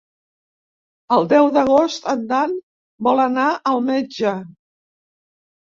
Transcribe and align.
El 1.17 1.27
deu 1.33 1.49
d'agost 1.57 2.09
en 2.15 2.25
Dan 2.33 2.57
vol 3.09 3.25
anar 3.29 3.47
al 3.75 3.87
metge. 3.93 4.37